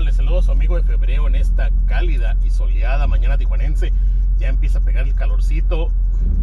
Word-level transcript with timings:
les 0.00 0.16
saludo 0.16 0.40
a 0.40 0.42
su 0.42 0.50
amigo 0.50 0.76
de 0.76 0.82
febrero 0.82 1.28
en 1.28 1.36
esta 1.36 1.70
cálida 1.86 2.36
y 2.44 2.50
soleada 2.50 3.06
mañana 3.06 3.38
tijuanense. 3.38 3.92
Ya 4.38 4.48
empieza 4.48 4.78
a 4.78 4.80
pegar 4.80 5.06
el 5.06 5.14
calorcito. 5.14 5.92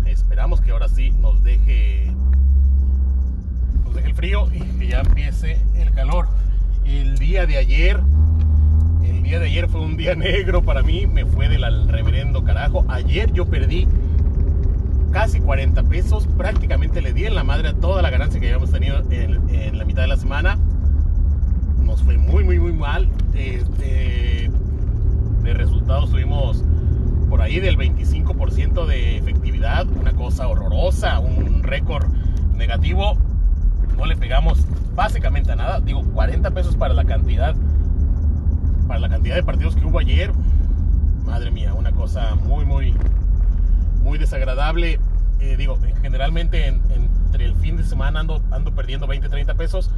Esperamos 0.06 0.62
que 0.62 0.72
ahora 0.72 0.88
sí 0.88 1.12
nos 1.12 1.44
deje, 1.44 2.10
nos 3.84 3.94
deje 3.94 4.08
el 4.08 4.16
frío 4.16 4.48
y 4.54 4.60
que 4.80 4.88
ya 4.88 5.02
empiece 5.02 5.60
el 5.76 5.92
calor. 5.92 6.30
El 6.86 7.18
día 7.18 7.46
de 7.46 7.58
ayer, 7.58 8.00
el 9.04 9.22
día 9.22 9.40
de 9.40 9.48
ayer 9.48 9.68
fue 9.68 9.82
un 9.82 9.98
día 9.98 10.16
negro 10.16 10.62
para 10.62 10.82
mí, 10.82 11.06
me 11.06 11.26
fue 11.26 11.50
del 11.50 11.90
reverendo 11.90 12.46
carajo. 12.46 12.86
Ayer 12.88 13.34
yo 13.34 13.48
perdí 13.48 13.86
casi 15.12 15.42
40 15.42 15.84
pesos, 15.84 16.26
prácticamente 16.38 17.02
le 17.02 17.12
di 17.12 17.26
en 17.26 17.36
la 17.36 17.44
madre 17.44 17.70
a 17.70 17.74
toda 17.74 18.02
la 18.02 18.12
ganancia 18.12 18.40
que 18.40 18.48
habíamos 18.48 18.72
tenido 18.72 19.02
en, 19.12 19.50
en 19.50 19.78
la 19.78 19.84
mitad 19.84 20.04
de 20.04 20.08
la 20.08 20.18
semana 20.18 20.58
nos 21.92 22.04
fue 22.04 22.18
muy, 22.18 22.46
muy, 22.46 22.58
muy 22.58 22.72
mal. 22.72 23.10
Este, 23.34 24.50
de 25.44 25.54
resultados 25.54 26.10
tuvimos 26.10 26.64
por 27.30 27.42
ahí 27.42 27.60
del 27.60 27.78
25% 27.78 28.86
de 28.86 29.18
efectividad, 29.18 29.86
una 29.90 30.14
cosa 30.14 30.48
horrorosa, 30.48 31.20
un 31.20 31.64
récord 31.64 32.06
negativo. 32.56 33.18
No 33.98 34.06
le 34.06 34.16
pegamos 34.16 34.66
básicamente 34.96 35.52
a 35.52 35.58
nada. 35.58 35.82
Digo, 35.82 36.02
40 36.14 36.52
pesos 36.52 36.78
para 36.78 36.94
la 36.94 37.04
cantidad, 37.04 37.56
para 38.88 39.02
la 39.02 39.10
cantidad 39.10 39.36
de 39.36 39.44
partidos 39.44 39.76
que 39.76 39.86
hubo 39.86 40.00
ayer. 40.00 40.32
Madre 41.26 41.52
mía, 41.52 41.74
una 41.74 41.92
cosa 41.92 42.36
muy, 42.36 42.64
muy, 42.64 42.96
muy 44.02 44.18
desagradable. 44.18 44.98
Eh, 45.42 45.58
digo, 45.58 45.78
generalmente 46.02 46.68
entre 46.68 47.44
el 47.44 47.56
fin 47.56 47.76
de 47.76 47.84
semana 47.84 48.22
ando, 48.22 48.42
ando 48.50 48.74
perdiendo 48.74 49.08
20, 49.08 49.28
30 49.28 49.56
pesos 49.56 49.92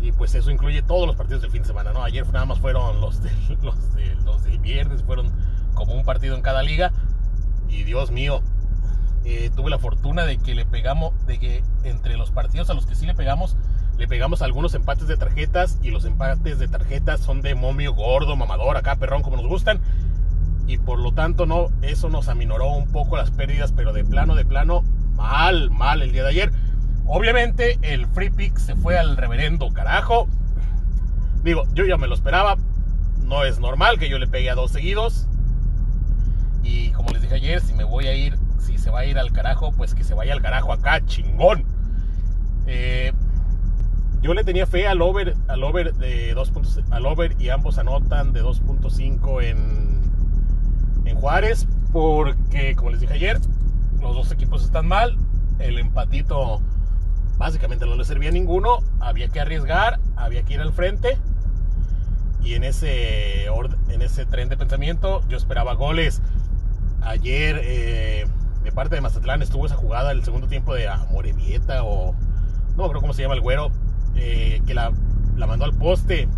y 0.00 0.12
pues 0.12 0.34
eso 0.34 0.50
incluye 0.50 0.82
todos 0.82 1.06
los 1.06 1.16
partidos 1.16 1.42
del 1.42 1.50
fin 1.50 1.62
de 1.62 1.68
semana, 1.68 1.92
¿no? 1.92 2.02
Ayer 2.02 2.26
nada 2.32 2.44
más 2.44 2.58
fueron 2.58 3.00
los, 3.00 3.22
de, 3.22 3.30
los, 3.62 3.94
de, 3.94 4.14
los 4.24 4.42
del 4.44 4.58
viernes, 4.58 5.02
fueron 5.02 5.32
como 5.74 5.94
un 5.94 6.04
partido 6.04 6.36
en 6.36 6.42
cada 6.42 6.62
liga. 6.62 6.92
Y 7.68 7.84
Dios 7.84 8.10
mío, 8.10 8.42
eh, 9.24 9.50
tuve 9.54 9.70
la 9.70 9.78
fortuna 9.78 10.24
de 10.24 10.38
que 10.38 10.54
le 10.54 10.64
pegamos, 10.64 11.12
de 11.26 11.38
que 11.38 11.62
entre 11.84 12.16
los 12.16 12.30
partidos 12.30 12.70
a 12.70 12.74
los 12.74 12.86
que 12.86 12.94
sí 12.94 13.06
le 13.06 13.14
pegamos, 13.14 13.56
le 13.98 14.06
pegamos 14.06 14.42
algunos 14.42 14.74
empates 14.74 15.08
de 15.08 15.16
tarjetas 15.16 15.78
y 15.82 15.90
los 15.90 16.04
empates 16.04 16.58
de 16.58 16.68
tarjetas 16.68 17.20
son 17.20 17.42
de 17.42 17.54
momio 17.54 17.92
gordo, 17.94 18.36
mamador, 18.36 18.76
acá 18.76 18.96
perrón 18.96 19.22
como 19.22 19.36
nos 19.36 19.46
gustan. 19.46 19.80
Y 20.66 20.78
por 20.78 20.98
lo 20.98 21.12
tanto 21.12 21.46
no, 21.46 21.68
eso 21.82 22.08
nos 22.08 22.28
aminoró 22.28 22.72
un 22.72 22.88
poco 22.88 23.16
las 23.16 23.30
pérdidas, 23.30 23.72
pero 23.72 23.92
de 23.92 24.04
plano, 24.04 24.34
de 24.34 24.44
plano, 24.44 24.82
mal, 25.14 25.70
mal 25.70 26.02
el 26.02 26.12
día 26.12 26.22
de 26.22 26.28
ayer. 26.28 26.52
Obviamente 27.10 27.78
el 27.80 28.06
free 28.06 28.28
pick 28.28 28.58
se 28.58 28.76
fue 28.76 28.98
al 28.98 29.16
reverendo 29.16 29.72
carajo. 29.72 30.28
Digo, 31.42 31.64
yo 31.72 31.86
ya 31.86 31.96
me 31.96 32.06
lo 32.06 32.14
esperaba. 32.14 32.56
No 33.24 33.44
es 33.44 33.58
normal 33.58 33.98
que 33.98 34.10
yo 34.10 34.18
le 34.18 34.26
pegue 34.26 34.50
a 34.50 34.54
dos 34.54 34.72
seguidos. 34.72 35.26
Y 36.62 36.90
como 36.90 37.10
les 37.10 37.22
dije 37.22 37.36
ayer, 37.36 37.62
si 37.62 37.72
me 37.72 37.84
voy 37.84 38.08
a 38.08 38.14
ir, 38.14 38.38
si 38.58 38.76
se 38.76 38.90
va 38.90 39.00
a 39.00 39.04
ir 39.06 39.18
al 39.18 39.32
carajo, 39.32 39.72
pues 39.72 39.94
que 39.94 40.04
se 40.04 40.14
vaya 40.14 40.34
al 40.34 40.42
carajo 40.42 40.70
acá, 40.70 41.04
chingón. 41.06 41.64
Eh, 42.66 43.12
yo 44.20 44.34
le 44.34 44.44
tenía 44.44 44.66
fe 44.66 44.86
al 44.86 45.00
over, 45.00 45.34
al 45.48 45.64
over 45.64 45.94
de 45.94 46.34
2 46.34 46.50
puntos, 46.50 46.80
al 46.90 47.06
over 47.06 47.34
y 47.38 47.48
ambos 47.48 47.78
anotan 47.78 48.34
de 48.34 48.42
2.5 48.42 49.42
en, 49.44 50.02
en 51.06 51.16
Juárez, 51.16 51.66
porque 51.90 52.76
como 52.76 52.90
les 52.90 53.00
dije 53.00 53.14
ayer, 53.14 53.40
los 54.02 54.14
dos 54.14 54.30
equipos 54.30 54.62
están 54.62 54.86
mal. 54.86 55.16
El 55.58 55.78
empatito 55.78 56.60
básicamente 57.38 57.86
no 57.86 57.94
le 57.94 58.04
servía 58.04 58.28
a 58.28 58.32
ninguno, 58.32 58.80
había 59.00 59.28
que 59.28 59.40
arriesgar, 59.40 59.98
había 60.16 60.42
que 60.42 60.54
ir 60.54 60.60
al 60.60 60.72
frente. 60.72 61.16
Y 62.42 62.54
en 62.54 62.64
ese, 62.64 63.46
en 63.46 64.02
ese 64.02 64.26
tren 64.26 64.48
de 64.48 64.56
pensamiento 64.56 65.22
yo 65.28 65.36
esperaba 65.36 65.74
goles. 65.74 66.20
Ayer 67.00 67.60
eh, 67.62 68.26
de 68.64 68.72
parte 68.72 68.96
de 68.96 69.00
Mazatlán 69.00 69.42
estuvo 69.42 69.66
esa 69.66 69.76
jugada 69.76 70.12
el 70.12 70.24
segundo 70.24 70.48
tiempo 70.48 70.74
de 70.74 70.88
Morevieta 71.10 71.84
o 71.84 72.14
no 72.76 72.88
creo 72.88 73.00
cómo 73.00 73.12
se 73.12 73.22
llama 73.22 73.34
el 73.34 73.40
güero, 73.40 73.70
eh, 74.14 74.60
que 74.66 74.74
la, 74.74 74.92
la 75.36 75.46
mandó 75.46 75.64
al 75.64 75.74
poste. 75.74 76.28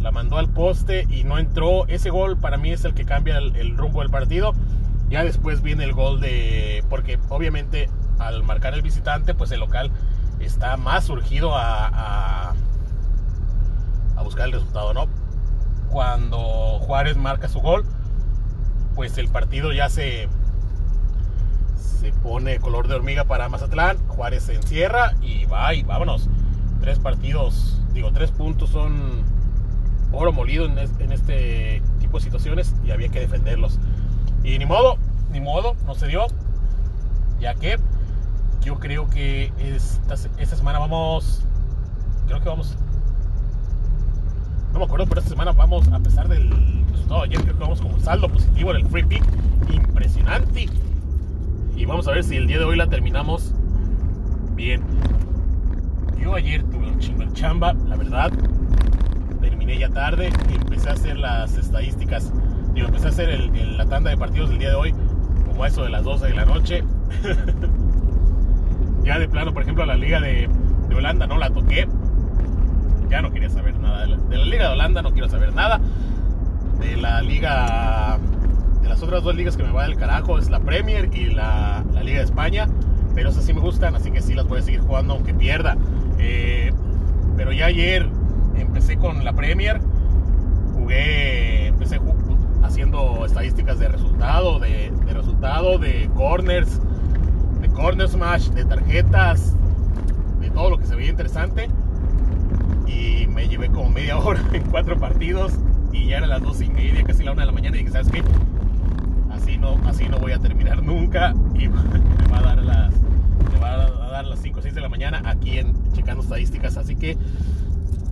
La 0.00 0.12
mandó 0.12 0.38
al 0.38 0.48
poste 0.48 1.06
y 1.10 1.24
no 1.24 1.38
entró. 1.38 1.86
Ese 1.88 2.10
gol 2.10 2.38
para 2.38 2.56
mí 2.56 2.70
es 2.70 2.84
el 2.84 2.94
que 2.94 3.04
cambia 3.04 3.38
el 3.38 3.76
rumbo 3.76 4.00
del 4.00 4.10
partido. 4.10 4.54
Ya 5.10 5.24
después 5.24 5.62
viene 5.62 5.84
el 5.84 5.92
gol 5.92 6.20
de... 6.20 6.84
Porque 6.90 7.18
obviamente 7.30 7.88
al 8.18 8.42
marcar 8.42 8.74
el 8.74 8.82
visitante, 8.82 9.34
pues 9.34 9.50
el 9.50 9.60
local 9.60 9.90
está 10.40 10.76
más 10.76 11.04
surgido 11.04 11.56
a, 11.56 12.52
a, 14.16 14.22
buscar 14.22 14.46
el 14.46 14.52
resultado, 14.52 14.92
¿no? 14.92 15.06
Cuando 15.88 16.78
Juárez 16.80 17.16
marca 17.16 17.48
su 17.48 17.60
gol, 17.60 17.84
pues 18.94 19.16
el 19.16 19.28
partido 19.28 19.72
ya 19.72 19.88
se, 19.88 20.28
se 21.76 22.12
pone 22.12 22.58
color 22.58 22.88
de 22.88 22.96
hormiga 22.96 23.24
para 23.24 23.48
Mazatlán. 23.48 23.96
Juárez 24.06 24.42
se 24.42 24.54
encierra 24.54 25.14
y 25.22 25.46
va 25.46 25.72
y 25.72 25.82
vámonos. 25.82 26.28
Tres 26.80 26.98
partidos, 26.98 27.80
digo, 27.94 28.12
tres 28.12 28.30
puntos 28.32 28.68
son 28.70 29.24
oro 30.12 30.32
molido 30.32 30.66
en, 30.66 30.78
en 30.78 31.12
este 31.12 31.82
tipo 31.98 32.18
de 32.18 32.24
situaciones 32.24 32.74
y 32.84 32.90
había 32.90 33.08
que 33.08 33.20
defenderlos. 33.20 33.78
Y 34.44 34.58
ni 34.58 34.66
modo, 34.66 34.98
ni 35.30 35.40
modo, 35.40 35.74
no 35.86 35.94
se 35.94 36.06
dio. 36.06 36.26
Ya 37.40 37.54
que 37.54 37.78
yo 38.62 38.78
creo 38.78 39.08
que 39.08 39.52
esta, 39.58 40.16
semana 40.16 40.78
vamos. 40.78 41.42
Creo 42.26 42.40
que 42.40 42.48
vamos. 42.48 42.76
No 44.72 44.80
me 44.80 44.84
acuerdo, 44.84 45.06
pero 45.06 45.20
esta 45.20 45.30
semana 45.30 45.52
vamos, 45.52 45.88
a 45.88 45.98
pesar 45.98 46.28
del 46.28 46.50
resultado 46.90 47.22
de 47.22 47.28
ayer, 47.28 47.40
creo 47.42 47.54
que 47.54 47.60
vamos 47.60 47.80
con 47.80 47.94
un 47.94 48.00
saldo 48.00 48.28
positivo 48.28 48.70
en 48.70 48.76
el 48.78 48.86
free 48.86 49.04
pick. 49.04 49.24
Impresionante. 49.72 50.68
Y 51.76 51.86
vamos 51.86 52.08
a 52.08 52.12
ver 52.12 52.24
si 52.24 52.36
el 52.36 52.46
día 52.46 52.58
de 52.58 52.64
hoy 52.64 52.76
la 52.76 52.88
terminamos 52.88 53.54
bien. 54.54 54.82
Yo 56.20 56.34
ayer 56.34 56.62
tuve 56.64 56.88
un 56.88 56.98
chingo 56.98 57.24
de 57.24 57.32
chamba, 57.32 57.72
la 57.72 57.96
verdad. 57.96 58.32
Terminé 59.40 59.78
ya 59.78 59.88
tarde 59.88 60.30
y 60.50 60.54
empecé 60.56 60.90
a 60.90 60.92
hacer 60.92 61.16
las 61.16 61.56
estadísticas. 61.56 62.32
Digo, 62.74 62.88
empecé 62.88 63.06
a 63.06 63.10
hacer 63.10 63.40
la 63.54 63.86
tanda 63.86 64.10
de 64.10 64.16
partidos 64.16 64.50
del 64.50 64.58
día 64.58 64.70
de 64.70 64.74
hoy, 64.74 64.94
como 65.46 65.64
eso 65.64 65.84
de 65.84 65.90
las 65.90 66.04
12 66.04 66.26
de 66.26 66.34
la 66.34 66.44
noche. 66.44 66.84
Ya 69.08 69.18
de 69.18 69.26
plano, 69.26 69.54
por 69.54 69.62
ejemplo, 69.62 69.86
la 69.86 69.96
liga 69.96 70.20
de, 70.20 70.50
Holanda 70.94 71.26
no 71.26 71.38
la 71.38 71.48
toqué. 71.48 71.88
Ya 73.08 73.22
no 73.22 73.32
quería 73.32 73.48
saber 73.48 73.78
nada. 73.80 74.06
De 74.06 74.36
la, 74.36 74.44
liga 74.44 74.64
de 74.64 74.72
Holanda 74.74 75.00
no 75.00 75.12
quiero 75.12 75.30
saber 75.30 75.54
nada. 75.54 75.80
De 76.78 76.94
la 76.98 77.22
liga... 77.22 78.18
De 78.82 78.88
las 78.90 79.02
otras 79.02 79.22
dos 79.22 79.34
ligas 79.34 79.56
que 79.56 79.62
me 79.62 79.72
va 79.72 79.84
del 79.84 79.96
carajo 79.96 80.36
es 80.36 80.50
la 80.50 80.60
Premier 80.60 81.08
y 81.14 81.30
la, 81.30 81.82
Liga 82.04 82.18
de 82.18 82.24
España. 82.24 82.68
Pero 83.14 83.30
esas 83.30 83.46
sí 83.46 83.54
me 83.54 83.60
gustan, 83.60 83.96
así 83.96 84.10
que 84.10 84.20
sí 84.20 84.34
las 84.34 84.46
voy 84.46 84.58
a 84.58 84.62
seguir 84.62 84.80
jugando 84.80 85.14
aunque 85.14 85.32
pierda. 85.32 85.78
Eh, 86.18 86.70
pero 87.34 87.50
ya 87.52 87.64
ayer 87.64 88.06
empecé 88.56 88.98
con 88.98 89.24
la 89.24 89.32
Premier. 89.32 89.80
Jugué, 90.74 91.68
empecé 91.68 91.98
haciendo 92.62 93.24
estadísticas 93.24 93.78
de 93.78 93.88
resultado, 93.88 94.58
de, 94.58 94.92
de 95.06 95.14
resultado, 95.14 95.78
de 95.78 96.10
corners, 96.14 96.78
corner 97.78 98.08
smash, 98.08 98.48
de 98.48 98.64
tarjetas, 98.64 99.54
de 100.40 100.50
todo 100.50 100.70
lo 100.70 100.78
que 100.78 100.86
se 100.86 100.96
veía 100.96 101.10
interesante. 101.10 101.68
Y 102.86 103.26
me 103.28 103.48
llevé 103.48 103.68
como 103.68 103.88
media 103.88 104.18
hora 104.18 104.42
en 104.52 104.64
cuatro 104.64 104.98
partidos 104.98 105.52
y 105.92 106.08
ya 106.08 106.18
eran 106.18 106.30
las 106.30 106.42
dos 106.42 106.60
y 106.60 106.68
media, 106.68 107.04
casi 107.04 107.22
la 107.22 107.32
una 107.32 107.42
de 107.42 107.46
la 107.46 107.52
mañana 107.52 107.76
y 107.76 107.80
dije, 107.80 107.92
¿sabes 107.92 108.08
qué? 108.10 108.22
Así 109.30 109.56
no, 109.56 109.78
así 109.86 110.08
no 110.08 110.18
voy 110.18 110.32
a 110.32 110.38
terminar 110.38 110.82
nunca 110.82 111.34
y 111.54 111.68
me 111.68 112.26
va 112.30 112.38
a 112.38 112.42
dar 112.42 112.62
las, 112.62 112.92
me 113.52 113.60
va 113.60 113.84
a 113.84 114.10
dar 114.10 114.26
las 114.26 114.40
5 114.40 114.58
o 114.58 114.62
6 114.62 114.74
de 114.74 114.80
la 114.80 114.88
mañana 114.88 115.22
aquí 115.24 115.58
en 115.58 115.72
checando 115.92 116.22
estadísticas. 116.24 116.76
Así 116.76 116.96
que 116.96 117.16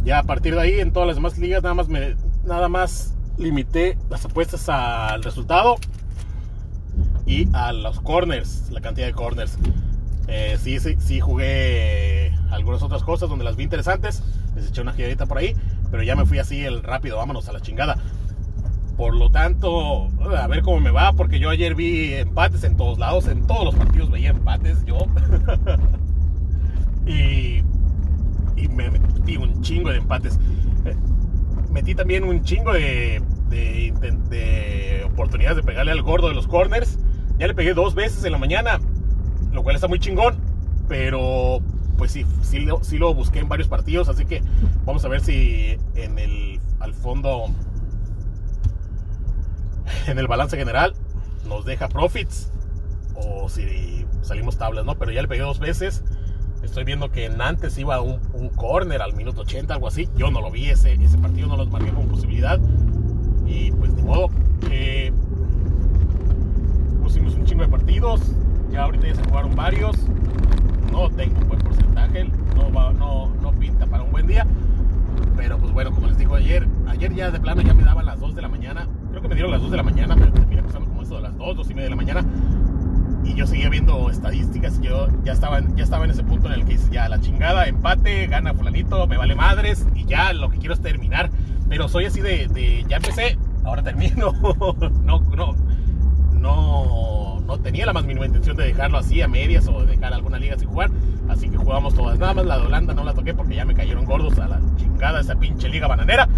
ya 0.04 0.20
a 0.20 0.22
partir 0.22 0.54
de 0.54 0.60
ahí 0.60 0.80
en 0.80 0.92
todas 0.92 1.08
las 1.08 1.16
demás 1.16 1.38
ligas 1.38 1.64
nada 1.64 1.74
más 1.74 1.88
me, 1.88 2.14
nada 2.44 2.68
más 2.68 3.14
limité 3.36 3.98
las 4.08 4.24
apuestas 4.24 4.68
al 4.68 5.24
resultado 5.24 5.76
y 7.26 7.48
a 7.52 7.72
los 7.72 8.00
corners, 8.00 8.70
la 8.70 8.80
cantidad 8.80 9.06
de 9.06 9.12
corners. 9.12 9.58
Eh, 10.28 10.56
sí, 10.60 10.78
sí, 10.80 10.96
sí 10.98 11.20
jugué 11.20 12.32
algunas 12.50 12.82
otras 12.82 13.02
cosas 13.02 13.28
donde 13.28 13.44
las 13.44 13.56
vi 13.56 13.64
interesantes, 13.64 14.22
les 14.54 14.68
eché 14.68 14.80
una 14.80 14.92
giradita 14.92 15.26
por 15.26 15.38
ahí, 15.38 15.54
pero 15.90 16.02
ya 16.02 16.16
me 16.16 16.24
fui 16.24 16.38
así 16.38 16.64
el 16.64 16.82
rápido, 16.82 17.16
vámonos 17.16 17.48
a 17.48 17.52
la 17.52 17.60
chingada. 17.60 17.96
Por 18.96 19.14
lo 19.14 19.30
tanto, 19.30 20.08
a 20.36 20.46
ver 20.46 20.62
cómo 20.62 20.80
me 20.80 20.90
va, 20.90 21.12
porque 21.12 21.38
yo 21.38 21.50
ayer 21.50 21.74
vi 21.74 22.14
empates 22.14 22.64
en 22.64 22.76
todos 22.76 22.98
lados, 22.98 23.26
en 23.28 23.46
todos 23.46 23.64
los 23.64 23.74
partidos 23.74 24.10
veía 24.10 24.30
empates 24.30 24.84
yo. 24.86 25.06
y, 27.06 27.62
y 28.56 28.68
me 28.68 28.90
metí 28.90 29.36
un 29.36 29.60
chingo 29.62 29.90
de 29.90 29.98
empates. 29.98 30.38
Eh, 30.86 30.96
metí 31.70 31.94
también 31.94 32.24
un 32.24 32.42
chingo 32.42 32.72
de, 32.72 33.22
de, 33.50 33.92
de, 34.30 35.04
oportunidades 35.04 35.56
de 35.56 35.62
pegarle 35.62 35.92
al 35.92 36.00
gordo 36.02 36.28
de 36.28 36.34
los 36.34 36.46
corners. 36.46 36.98
Ya 37.38 37.46
le 37.46 37.54
pegué 37.54 37.74
dos 37.74 37.94
veces 37.94 38.24
en 38.24 38.32
la 38.32 38.38
mañana, 38.38 38.80
lo 39.52 39.62
cual 39.62 39.74
está 39.74 39.88
muy 39.88 39.98
chingón. 39.98 40.36
Pero 40.88 41.60
pues 41.98 42.12
sí, 42.12 42.24
sí 42.42 42.66
sí 42.82 42.98
lo 42.98 43.14
busqué 43.14 43.40
en 43.40 43.48
varios 43.48 43.68
partidos, 43.68 44.08
así 44.08 44.24
que 44.26 44.42
vamos 44.84 45.04
a 45.04 45.08
ver 45.08 45.20
si 45.20 45.76
en 45.94 46.18
el, 46.18 46.60
al 46.78 46.94
fondo, 46.94 47.46
en 50.06 50.18
el 50.18 50.26
balance 50.26 50.56
general, 50.56 50.94
nos 51.48 51.64
deja 51.64 51.88
profits 51.88 52.50
o 53.14 53.48
si 53.48 54.06
salimos 54.22 54.58
tablas, 54.58 54.84
¿no? 54.84 54.96
Pero 54.96 55.12
ya 55.12 55.22
le 55.22 55.28
pegué 55.28 55.42
dos 55.42 55.58
veces. 55.58 56.04
Estoy 56.62 56.84
viendo 56.84 57.10
que 57.10 57.26
en 57.26 57.40
antes 57.40 57.78
iba 57.78 58.00
un, 58.00 58.20
un 58.32 58.48
corner 58.48 59.00
al 59.00 59.14
minuto 59.14 59.42
80, 59.42 59.74
algo 59.74 59.88
así. 59.88 60.08
Yo 60.16 60.30
no 60.30 60.40
lo 60.40 60.50
vi, 60.50 60.68
ese, 60.68 60.94
ese 60.94 61.18
partido 61.18 61.48
no 61.48 61.56
lo 61.56 61.66
marqué 61.66 61.90
como 61.92 62.08
posibilidad. 62.08 62.58
Y 63.46 63.70
pues 63.72 63.94
de 63.94 64.02
modo, 64.02 64.30
eh, 64.70 65.12
pusimos 67.02 67.34
un 67.34 67.44
chingo 67.44 67.62
de 67.62 67.68
Ya 68.76 68.82
ahorita 68.82 69.06
ya 69.06 69.14
se 69.14 69.24
jugaron 69.24 69.56
varios. 69.56 69.96
No 70.92 71.08
tengo 71.10 71.40
un 71.40 71.48
buen 71.48 71.60
porcentaje. 71.60 72.30
No, 72.54 72.92
no, 72.92 73.34
no 73.40 73.52
pinta 73.52 73.86
para 73.86 74.02
un 74.02 74.12
buen 74.12 74.26
día. 74.26 74.46
Pero 75.36 75.58
pues 75.58 75.72
bueno, 75.72 75.92
como 75.92 76.06
les 76.06 76.18
digo 76.18 76.34
ayer, 76.34 76.68
ayer 76.88 77.14
ya 77.14 77.30
de 77.30 77.40
plano 77.40 77.62
ya 77.62 77.72
me 77.72 77.84
daban 77.84 78.04
las 78.04 78.20
2 78.20 78.34
de 78.34 78.42
la 78.42 78.48
mañana. 78.48 78.86
Creo 79.10 79.22
que 79.22 79.28
me 79.28 79.34
dieron 79.34 79.50
las 79.50 79.62
2 79.62 79.70
de 79.70 79.76
la 79.78 79.82
mañana, 79.82 80.14
pero 80.14 80.32
terminé 80.32 80.62
pasando 80.62 80.88
como 80.88 81.02
eso 81.02 81.16
de 81.16 81.22
las 81.22 81.38
2, 81.38 81.56
2 81.56 81.70
y 81.70 81.74
media 81.74 81.84
de 81.84 81.90
la 81.90 81.96
mañana. 81.96 82.24
Y 83.24 83.34
yo 83.34 83.46
seguía 83.46 83.70
viendo 83.70 84.08
estadísticas 84.10 84.80
yo 84.80 85.08
ya 85.24 85.32
estaba, 85.32 85.60
ya 85.74 85.82
estaba 85.82 86.04
en 86.04 86.10
ese 86.10 86.22
punto 86.22 86.46
en 86.46 86.54
el 86.54 86.64
que 86.64 86.72
dice 86.72 86.90
ya 86.92 87.08
la 87.08 87.20
chingada, 87.20 87.66
empate, 87.66 88.26
gana 88.26 88.54
fulanito, 88.54 89.06
me 89.06 89.16
vale 89.16 89.34
madres 89.34 89.86
y 89.94 90.04
ya 90.04 90.32
lo 90.32 90.50
que 90.50 90.58
quiero 90.58 90.74
es 90.74 90.80
terminar. 90.80 91.30
Pero 91.68 91.88
soy 91.88 92.04
así 92.04 92.20
de, 92.20 92.46
de 92.48 92.84
ya 92.88 92.98
empecé, 92.98 93.38
ahora 93.64 93.82
termino. 93.82 94.32
no, 95.02 95.20
no, 95.20 95.54
no, 96.34 97.25
no 97.46 97.58
tenía 97.58 97.86
la 97.86 97.92
más 97.92 98.04
mínima 98.04 98.26
intención 98.26 98.56
de 98.56 98.64
dejarlo 98.64 98.98
así 98.98 99.22
a 99.22 99.28
medias 99.28 99.68
o 99.68 99.80
de 99.80 99.86
dejar 99.86 100.12
alguna 100.12 100.38
liga 100.38 100.58
sin 100.58 100.68
jugar. 100.68 100.90
Así 101.28 101.48
que 101.48 101.56
jugamos 101.56 101.94
todas. 101.94 102.18
Nada 102.18 102.34
más 102.34 102.46
la 102.46 102.58
de 102.58 102.66
Holanda 102.66 102.94
no 102.94 103.04
la 103.04 103.14
toqué 103.14 103.34
porque 103.34 103.54
ya 103.54 103.64
me 103.64 103.74
cayeron 103.74 104.04
gordos 104.04 104.38
a 104.38 104.48
la 104.48 104.60
chingada 104.76 105.20
esa 105.20 105.36
pinche 105.36 105.68
liga 105.68 105.86
bananera. 105.86 106.28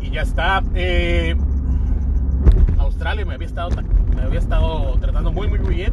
Y 0.00 0.10
ya 0.10 0.22
está. 0.22 0.62
Eh, 0.74 1.34
Australia 2.78 3.24
me 3.24 3.34
había 3.34 3.46
estado 3.46 3.70
me 4.14 4.22
había 4.22 4.38
estado 4.38 4.98
tratando 5.00 5.32
muy 5.32 5.48
muy 5.48 5.58
muy 5.58 5.74
bien. 5.74 5.92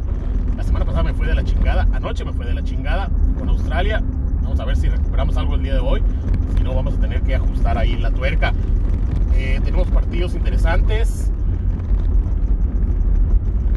La 0.56 0.64
semana 0.64 0.84
pasada 0.84 1.04
me 1.04 1.14
fue 1.14 1.26
de 1.26 1.34
la 1.34 1.44
chingada, 1.44 1.86
anoche 1.92 2.24
me 2.24 2.32
fue 2.32 2.44
de 2.44 2.54
la 2.54 2.64
chingada 2.64 3.08
con 3.38 3.48
Australia. 3.48 4.02
Vamos 4.42 4.58
a 4.60 4.64
ver 4.64 4.76
si 4.76 4.88
recuperamos 4.88 5.36
algo 5.36 5.54
el 5.54 5.62
día 5.62 5.74
de 5.74 5.80
hoy. 5.80 6.02
Si 6.56 6.64
no, 6.64 6.74
vamos 6.74 6.94
a 6.94 7.00
tener 7.00 7.22
que 7.22 7.36
ajustar 7.36 7.78
ahí 7.78 7.96
la 7.96 8.10
tuerca. 8.10 8.52
Eh, 9.34 9.60
tenemos 9.62 9.88
partidos 9.88 10.34
interesantes. 10.34 11.30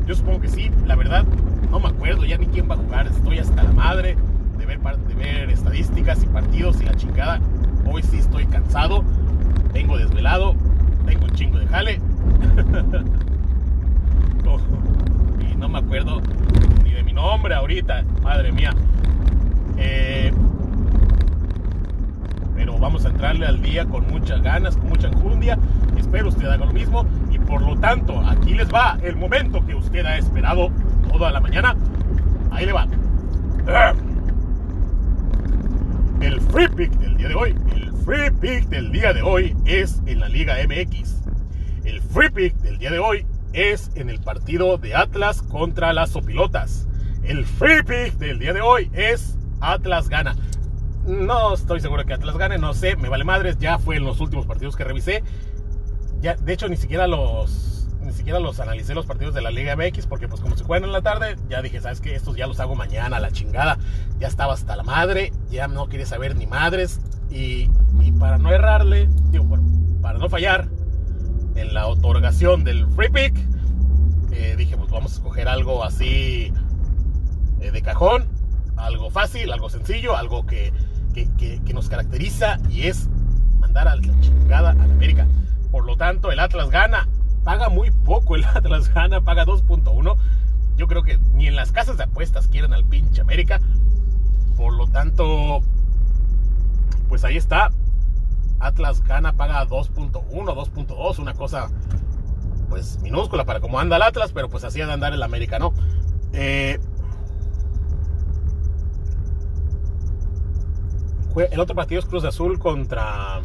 Yo 0.06 0.16
supongo 0.16 0.42
que 0.42 0.50
sí, 0.50 0.72
la 0.86 0.96
verdad, 0.96 1.26
no 1.70 1.80
me 1.80 1.88
acuerdo 1.90 2.26
ya 2.26 2.38
ni 2.38 2.48
quién 2.48 2.70
va 2.70 2.76
a 2.76 2.78
jugar. 2.78 3.08
Estoy 3.08 3.40
hasta 3.40 3.64
la 3.64 3.72
madre 3.72 4.18
de 4.58 4.66
ver, 4.66 4.80
de 4.80 5.16
ver 5.16 5.50
estadísticas 5.50 6.24
y 6.24 6.28
partidos 6.28 6.82
y 6.82 6.86
la 6.86 6.96
chingada. 6.96 7.40
Hoy 7.86 8.04
sí 8.04 8.18
estoy 8.18 8.46
cansado, 8.46 9.04
vengo 9.74 9.98
desvelado, 9.98 10.56
tengo 11.06 11.26
un 11.26 11.32
chingo 11.32 11.60
de 11.60 11.68
jale. 11.68 11.96
y 15.40 15.56
no 15.56 15.70
me 15.70 15.80
acuerdo 15.80 16.22
ni 16.84 16.92
de 16.92 17.04
mi 17.04 17.14
nombre 17.14 17.54
ahorita, 17.54 18.04
madre 18.24 18.52
mía. 18.52 18.74
Eh, 19.78 20.34
pero 22.56 22.78
vamos 22.78 23.06
a 23.06 23.10
entrarle 23.10 23.46
al 23.46 23.62
día 23.62 23.86
con 23.86 24.08
muchas 24.12 24.42
ganas, 24.42 24.76
con 24.78 24.90
mucha 24.90 25.08
enjundia. 25.08 25.58
Espero 25.98 26.30
usted 26.30 26.48
haga 26.48 26.66
lo 26.66 26.74
mismo 26.74 27.06
por 27.52 27.62
lo 27.64 27.76
tanto 27.76 28.18
aquí 28.26 28.54
les 28.54 28.74
va 28.74 28.98
el 29.04 29.18
momento 29.18 29.64
que 29.66 29.76
usted 29.76 30.06
ha 30.06 30.18
esperado 30.18 30.72
toda 31.12 31.32
la 31.32 31.42
mañana. 31.42 31.76
Ahí 32.50 32.66
le 32.66 32.72
va. 32.72 32.88
El 36.22 36.40
free 36.40 36.70
pick 36.70 36.92
del 36.94 37.18
día 37.18 37.28
de 37.28 37.36
hoy, 37.36 37.56
el 37.76 37.92
free 38.06 38.32
pick 38.40 38.70
del 38.70 38.94
día 38.94 39.12
de 39.12 39.22
hoy 39.22 39.54
es 39.66 40.02
en 40.06 40.22
la 40.22 40.30
Liga 40.30 40.56
MX. 40.66 41.24
El 41.84 42.00
free 42.00 42.30
pick 42.30 42.56
del 42.60 42.78
día 42.78 42.90
de 42.90 43.00
hoy 43.00 43.26
es 43.52 43.92
en 43.96 44.10
el 44.10 44.22
partido 44.22 44.78
de 44.78 44.96
Atlas 44.96 45.42
contra 45.42 45.92
las 45.92 46.12
Sopilotas. 46.12 46.88
El 47.22 47.46
free 47.46 47.84
pick 47.84 48.14
del 48.14 48.40
día 48.40 48.54
de 48.54 48.62
hoy 48.62 48.90
es 48.94 49.38
Atlas 49.60 50.08
gana. 50.08 50.38
No 51.06 51.54
estoy 51.54 51.82
seguro 51.82 52.06
que 52.06 52.14
Atlas 52.14 52.38
gane, 52.38 52.58
no 52.58 52.74
sé, 52.74 52.96
me 52.96 53.10
vale 53.10 53.26
madres, 53.26 53.58
ya 53.58 53.78
fue 53.78 53.98
en 53.98 54.06
los 54.06 54.22
últimos 54.22 54.46
partidos 54.46 54.78
que 54.78 54.86
revisé. 54.86 55.22
De 56.22 56.54
hecho, 56.54 56.68
ni 56.70 56.78
siquiera 56.78 57.08
los 57.08 57.72
ni 58.04 58.14
siquiera 58.14 58.40
los 58.40 58.60
analicé 58.60 58.94
los 58.94 59.06
partidos 59.06 59.34
de 59.34 59.42
la 59.42 59.52
Liga 59.52 59.76
MX 59.76 60.08
porque 60.08 60.28
pues 60.28 60.42
como 60.42 60.56
se 60.58 60.64
juegan 60.64 60.86
en 60.86 60.92
la 60.92 61.02
tarde, 61.02 61.36
ya 61.50 61.62
dije, 61.62 61.82
¿sabes 61.82 62.02
qué? 62.02 62.16
Estos 62.16 62.36
ya 62.36 62.48
los 62.48 62.60
hago 62.60 62.76
mañana, 62.76 63.20
la 63.20 63.32
chingada. 63.32 63.78
Ya 64.20 64.28
estaba 64.28 64.54
hasta 64.54 64.76
la 64.76 64.84
madre, 64.84 65.32
ya 65.50 65.68
no 65.68 65.88
quería 65.88 66.06
saber 66.06 66.36
ni 66.36 66.48
madres. 66.48 67.00
Y, 67.30 67.70
para 68.20 68.38
no 68.38 68.52
errarle, 68.52 69.10
digo, 69.32 69.46
para 70.02 70.20
no 70.20 70.30
fallar 70.30 70.68
en 71.56 71.74
la 71.74 71.88
otorgación 71.88 72.64
del 72.64 72.86
free 72.88 73.10
pick, 73.10 73.36
eh, 74.32 74.56
dije, 74.58 74.78
pues 74.78 74.92
vamos 74.92 75.14
a 75.14 75.16
escoger 75.16 75.48
algo 75.48 75.84
así 75.84 76.54
eh, 77.62 77.72
de 77.72 77.82
cajón, 77.82 78.28
algo 78.78 79.10
fácil, 79.10 79.52
algo 79.52 79.70
sencillo, 79.70 80.16
algo 80.16 80.46
que, 80.46 80.72
que, 81.14 81.28
que, 81.38 81.62
que 81.64 81.74
nos 81.74 81.90
caracteriza 81.90 82.60
y 82.70 82.84
es 82.84 83.10
mandar 83.60 83.88
a 83.88 83.96
la 83.96 84.02
chingada 84.20 84.72
a 84.72 84.74
la 84.74 84.84
América. 84.84 85.28
Por 85.72 85.86
lo 85.86 85.96
tanto, 85.96 86.32
el 86.32 86.40
Atlas 86.40 86.70
gana 86.70 87.08
paga 87.44 87.70
muy 87.70 87.92
poco 87.92 88.36
el 88.36 88.46
Atlas 88.56 88.94
gana, 88.94 89.22
paga 89.22 89.46
2.1. 89.46 90.16
Yo 90.78 90.88
creo 90.88 91.04
que 91.04 91.18
ni 91.34 91.48
en 91.48 91.56
las 91.56 91.72
casas 91.72 91.98
de 91.98 92.04
apuestas 92.04 92.48
quieren 92.48 92.74
al 92.74 92.86
pinche 92.86 93.22
América. 93.22 93.60
Por 94.58 94.74
lo 94.74 94.88
tanto, 94.88 95.62
pues 97.10 97.24
ahí 97.24 97.38
está. 97.38 97.72
Atlas 98.60 99.02
gana, 99.04 99.34
paga 99.34 99.66
2.1, 99.66 100.22
2.2, 100.22 101.20
una 101.20 101.34
cosa 101.34 101.70
pues 102.70 103.00
minúscula 103.02 103.44
para 103.44 103.60
cómo 103.60 103.80
anda 103.80 103.98
el 103.98 104.02
Atlas, 104.02 104.32
pero 104.32 104.50
pues 104.50 104.64
así 104.64 104.82
ha 104.82 104.86
de 104.86 104.94
andar 104.94 105.14
el 105.14 105.24
América, 105.24 105.60
¿no? 105.60 105.74
Eh, 106.32 106.80
el 111.52 111.60
otro 111.60 111.76
partido 111.76 112.00
es 112.00 112.06
Cruz 112.06 112.24
Azul 112.24 112.60
contra 112.60 113.42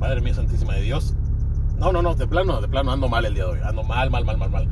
Madre 0.00 0.22
mía 0.22 0.34
santísima 0.34 0.74
de 0.74 0.80
Dios. 0.80 1.14
No, 1.76 1.92
no, 1.92 2.00
no, 2.00 2.14
de 2.14 2.26
plano, 2.26 2.60
de 2.60 2.68
plano 2.68 2.90
ando 2.90 3.08
mal 3.08 3.26
el 3.26 3.34
día 3.34 3.44
de 3.44 3.50
hoy. 3.50 3.58
Ando 3.62 3.82
mal, 3.82 4.10
mal, 4.10 4.24
mal, 4.24 4.38
mal, 4.38 4.50
mal. 4.50 4.68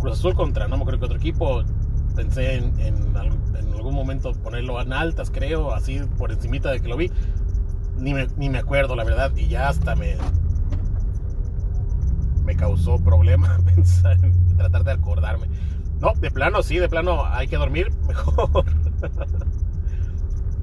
Cruz 0.00 0.18
Azul 0.18 0.34
contra, 0.34 0.66
no 0.68 0.76
me 0.76 0.82
acuerdo 0.82 1.00
que 1.00 1.04
otro 1.06 1.18
equipo. 1.18 1.62
Pensé 2.16 2.56
en, 2.56 2.80
en, 2.80 2.96
en, 3.16 3.72
algún 3.74 3.94
momento 3.94 4.32
ponerlo 4.32 4.80
en 4.80 4.92
altas, 4.92 5.30
creo, 5.30 5.72
así 5.72 6.00
por 6.18 6.32
encimita 6.32 6.70
de 6.70 6.80
que 6.80 6.88
lo 6.88 6.96
vi. 6.96 7.12
Ni 7.98 8.14
me, 8.14 8.26
ni 8.36 8.48
me 8.48 8.58
acuerdo, 8.58 8.96
la 8.96 9.04
verdad, 9.04 9.30
y 9.36 9.48
ya 9.48 9.68
hasta 9.68 9.94
me, 9.94 10.16
me 12.44 12.56
causó 12.56 12.98
problema 12.98 13.58
pensar 13.74 14.16
en 14.24 14.56
tratar 14.56 14.84
de 14.84 14.92
acordarme. 14.92 15.46
No, 16.00 16.14
de 16.14 16.30
plano, 16.30 16.62
sí, 16.62 16.78
de 16.78 16.88
plano 16.88 17.26
hay 17.26 17.48
que 17.48 17.56
dormir 17.56 17.92
mejor. 18.08 18.64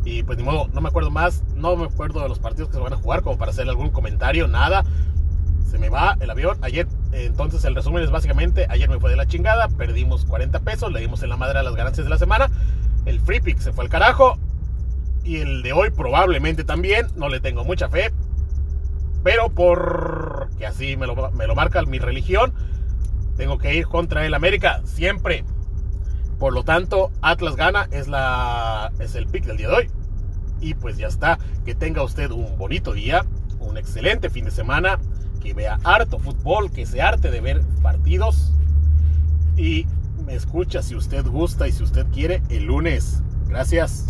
Y 0.07 0.23
pues 0.23 0.37
ni 0.37 0.43
modo, 0.45 0.69
no 0.73 0.79
me 0.79 0.87
acuerdo 0.87 1.11
más, 1.11 1.43
no 1.53 1.75
me 1.75 1.83
acuerdo 1.83 2.21
de 2.21 2.29
los 2.29 2.39
partidos 2.39 2.69
que 2.69 2.75
se 2.75 2.79
van 2.79 2.93
a 2.93 2.95
jugar 2.95 3.23
como 3.23 3.37
para 3.37 3.51
hacer 3.51 3.67
algún 3.67 3.89
comentario, 3.89 4.47
nada. 4.47 4.85
Se 5.69 5.77
me 5.77 5.89
va 5.89 6.15
el 6.21 6.29
avión. 6.29 6.57
Ayer, 6.61 6.87
entonces 7.11 7.65
el 7.65 7.75
resumen 7.75 8.01
es 8.01 8.09
básicamente, 8.09 8.67
ayer 8.69 8.87
me 8.87 9.01
fue 9.01 9.09
de 9.09 9.17
la 9.17 9.25
chingada, 9.25 9.67
perdimos 9.67 10.23
40 10.23 10.61
pesos, 10.61 10.93
le 10.93 11.01
dimos 11.01 11.23
en 11.23 11.29
la 11.29 11.35
madre 11.35 11.59
a 11.59 11.63
las 11.63 11.75
ganancias 11.75 12.05
de 12.05 12.09
la 12.09 12.17
semana. 12.17 12.49
El 13.05 13.19
free 13.19 13.41
pick 13.41 13.59
se 13.59 13.73
fue 13.73 13.83
al 13.83 13.89
carajo. 13.89 14.37
Y 15.25 15.39
el 15.39 15.61
de 15.61 15.73
hoy 15.73 15.89
probablemente 15.89 16.63
también, 16.63 17.07
no 17.17 17.27
le 17.27 17.41
tengo 17.41 17.65
mucha 17.65 17.89
fe. 17.89 18.13
Pero 19.25 19.49
por 19.49 20.47
que 20.57 20.65
así 20.65 20.95
me 20.95 21.05
lo, 21.05 21.31
me 21.33 21.47
lo 21.47 21.53
marca 21.53 21.81
mi 21.81 21.99
religión, 21.99 22.53
tengo 23.35 23.57
que 23.57 23.75
ir 23.75 23.87
contra 23.87 24.25
el 24.25 24.33
América 24.33 24.79
siempre. 24.85 25.43
Por 26.39 26.53
lo 26.53 26.63
tanto, 26.63 27.11
Atlas 27.21 27.55
gana, 27.55 27.87
es, 27.91 28.07
la, 28.07 28.91
es 28.99 29.15
el 29.15 29.27
pick 29.27 29.45
del 29.45 29.57
día 29.57 29.69
de 29.69 29.75
hoy. 29.75 29.89
Y 30.61 30.73
pues 30.75 30.97
ya 30.97 31.07
está. 31.07 31.39
Que 31.65 31.75
tenga 31.75 32.03
usted 32.03 32.31
un 32.31 32.57
bonito 32.57 32.93
día, 32.93 33.25
un 33.59 33.77
excelente 33.77 34.29
fin 34.29 34.45
de 34.45 34.51
semana, 34.51 34.99
que 35.41 35.53
vea 35.53 35.79
harto 35.83 36.19
fútbol, 36.19 36.71
que 36.71 36.85
se 36.85 37.01
arte 37.01 37.31
de 37.31 37.41
ver 37.41 37.61
partidos. 37.81 38.53
Y 39.55 39.87
me 40.25 40.35
escucha 40.35 40.81
si 40.81 40.95
usted 40.95 41.25
gusta 41.25 41.67
y 41.67 41.71
si 41.71 41.83
usted 41.83 42.05
quiere 42.13 42.41
el 42.49 42.65
lunes. 42.65 43.23
Gracias. 43.47 44.05